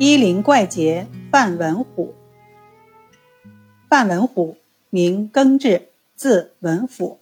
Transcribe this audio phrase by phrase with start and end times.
[0.00, 2.14] 伊灵怪杰范文虎。
[3.88, 4.56] 范文虎，
[4.90, 7.18] 名庚志，字文甫。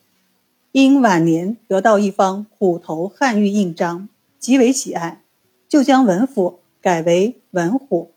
[0.72, 5.22] 因晚年得到一方虎头汉玉印章，极为喜爱，
[5.67, 8.11] 就将文甫改为文虎。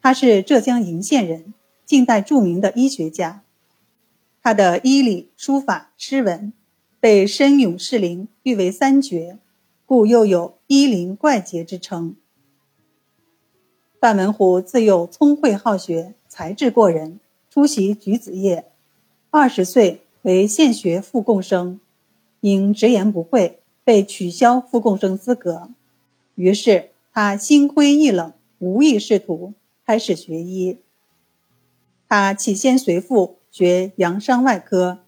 [0.00, 1.52] 他是浙江鄞县人，
[1.84, 3.42] 近代著名的医学家。
[4.42, 6.54] 他的医理、书法、诗文
[7.00, 9.36] 被申勇、士林誉为三绝，
[9.84, 12.16] 故又有医灵怪杰之称。
[14.00, 17.18] 范文虎自幼聪慧好学，才智过人，
[17.50, 18.66] 出席举子业。
[19.30, 21.80] 二十岁为县学副贡生，
[22.40, 25.70] 因直言不讳，被取消副贡生资格。
[26.36, 30.78] 于是他心灰意冷，无意仕途，开始学医。
[32.08, 35.00] 他起先随父学洋伤外科，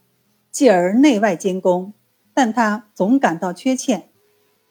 [0.51, 1.93] 继而内外兼攻，
[2.35, 4.09] 但他总感到缺欠。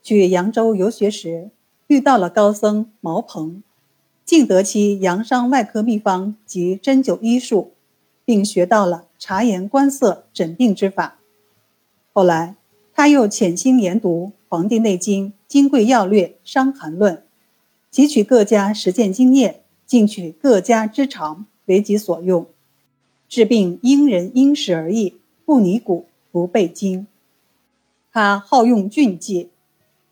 [0.03, 1.51] 去扬州游学时，
[1.87, 3.63] 遇到了高僧毛鹏。
[4.30, 7.72] 竟得其阳伤外科秘方及针灸医术，
[8.24, 11.18] 并学到了察言观色诊病之法。
[12.13, 12.55] 后来，
[12.94, 17.16] 他又潜心研读《黄帝内经》《金匮要略》《伤寒论》，
[17.91, 22.46] 汲取各家实践经验，进取各家之长为己所用，
[23.27, 27.07] 治病因人因时而异，不拟古不背经。
[28.13, 29.50] 他好用峻剂，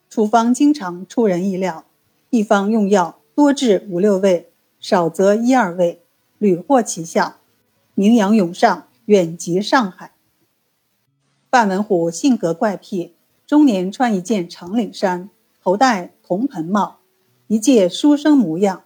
[0.10, 1.86] 处方经常出人意料，
[2.32, 3.17] 一方用药。
[3.38, 4.50] 多至五六位，
[4.80, 6.02] 少则一二位，
[6.40, 7.36] 屡获奇效，
[7.94, 10.14] 名扬涌上，远及上海。
[11.52, 13.14] 范文虎性格怪癖，
[13.46, 15.30] 中年穿一件长领衫，
[15.62, 16.98] 头戴铜盆帽，
[17.46, 18.86] 一介书生模样。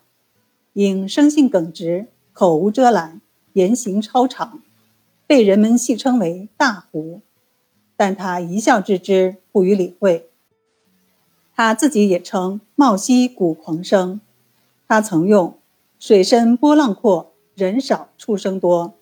[0.73, 3.21] 因生性耿直，口无遮拦，
[3.53, 4.61] 言行超常，
[5.25, 7.21] 被人们戏称为“大胡”。
[7.95, 10.27] 但他一笑置之，不予理会。
[11.55, 14.19] 他自己也称“茂西古狂生”。
[14.91, 15.57] 他曾用
[15.99, 18.95] “水深波浪阔，人少畜生多，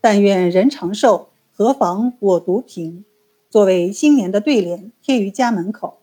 [0.00, 3.04] 但愿人长寿，何妨我独贫”
[3.48, 5.98] 作为新年的对联贴于家门口，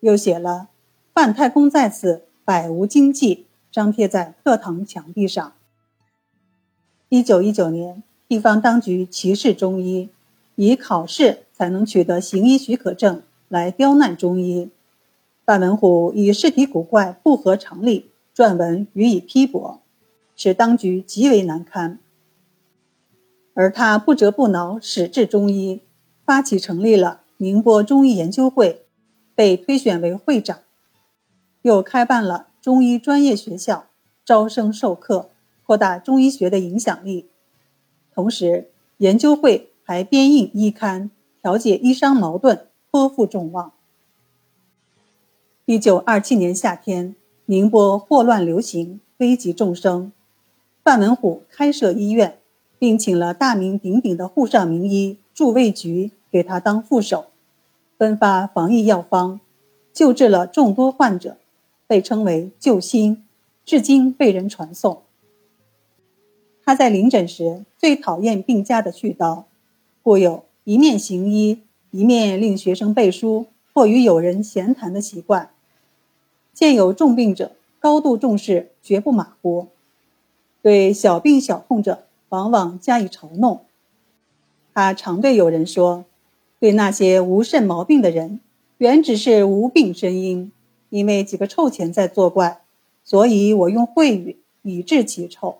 [0.00, 0.68] 又写了
[1.14, 5.54] “范太公在此，百无禁忌”张贴在课堂墙壁上。
[7.08, 10.10] 一九一九年，地方当局歧视中医，
[10.56, 14.68] 以考试才能取得行医许可证来刁难中医。
[15.46, 18.09] 范文虎以尸体古怪，不合常理。
[18.40, 19.82] 撰文予以批驳，
[20.34, 21.98] 使当局极为难堪。
[23.52, 25.82] 而他不折不挠，矢志中医，
[26.24, 28.86] 发起成立了宁波中医研究会，
[29.34, 30.60] 被推选为会长，
[31.60, 33.88] 又开办了中医专业学校，
[34.24, 35.28] 招生授课，
[35.66, 37.28] 扩大中医学的影响力。
[38.14, 41.10] 同时，研究会还编印医刊，
[41.42, 43.74] 调解医商矛盾，颇负众望。
[45.66, 47.16] 一九二七年夏天。
[47.50, 50.12] 宁波霍乱流行，危及众生。
[50.84, 52.38] 范文虎开设医院，
[52.78, 57.24] 并请了大名鼎鼎的沪上名医祝卫菊给他当副手，
[57.98, 59.40] 分发防疫药方，
[59.92, 61.38] 救治了众多患者，
[61.88, 63.24] 被称为救星，
[63.64, 65.02] 至今被人传颂。
[66.64, 69.42] 他在临诊时最讨厌病家的絮叨，
[70.04, 71.58] 故有一面行医，
[71.90, 75.50] 一面令学生背书或与友人闲谈的习惯。
[76.52, 79.68] 见有重病者，高度重视，绝不马虎；
[80.62, 83.64] 对小病小痛者，往往加以嘲弄。
[84.74, 86.04] 他常对友人说
[86.60, 88.40] ：“对那些无肾毛病的人，
[88.78, 90.52] 原只是无病呻吟，
[90.90, 92.60] 因为几个臭钱在作怪，
[93.02, 95.58] 所以我用秽语以治其臭。”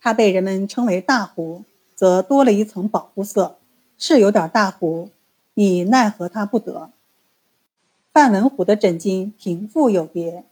[0.00, 1.62] 他被人们称为大胡，
[1.94, 3.56] 则多了一层保护色，
[3.96, 5.08] 是有点大胡，
[5.54, 6.90] 你奈何他不得。
[8.14, 10.44] 范文虎的诊金贫富有别，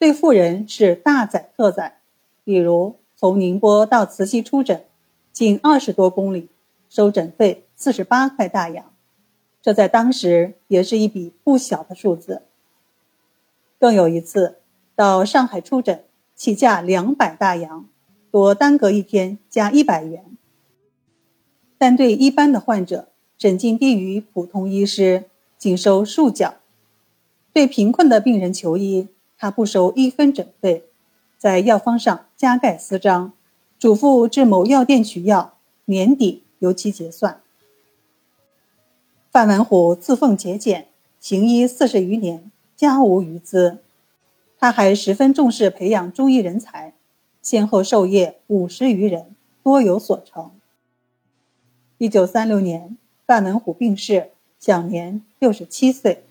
[0.00, 2.00] 对富人是大载特载。
[2.42, 4.84] 比如从宁波到慈溪出诊，
[5.32, 6.48] 仅二十多公里，
[6.88, 8.92] 收诊费四十八块大洋，
[9.62, 12.42] 这在当时也是一笔不小的数字。
[13.78, 14.56] 更有一次
[14.96, 16.02] 到上海出诊，
[16.34, 17.88] 起价两百大洋，
[18.32, 20.24] 多耽搁一天加一百元。
[21.78, 23.06] 但对一般的患者，
[23.38, 25.26] 诊金低于普通医师，
[25.56, 26.56] 仅收数角。
[27.54, 29.06] 对贫困的病人求医，
[29.38, 30.86] 他不收一分诊费，
[31.38, 33.32] 在药方上加盖私章，
[33.78, 37.40] 嘱咐至某药店取药，年底由其结算。
[39.30, 40.88] 范文虎自奉节俭，
[41.20, 43.78] 行医四十余年，家无余资。
[44.58, 46.94] 他还十分重视培养中医人才，
[47.40, 50.50] 先后授业五十余人，多有所成。
[51.98, 56.23] 一九三六年，范文虎病逝，享年六十七岁。